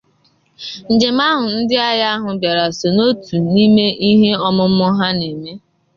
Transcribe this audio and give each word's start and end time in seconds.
Njem 0.93 1.17
ahụ 1.29 1.45
ndị 1.59 1.75
agha 1.89 2.07
ahụ 2.15 2.29
bịara 2.41 2.65
so 2.77 2.87
n'otu 2.95 3.35
n'ime 3.51 3.85
ihe 4.09 4.31
ọmụmụ 4.47 4.85
ha 4.97 5.07
na-eme 5.17 5.51